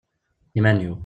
[0.57, 0.95] Iman-iw.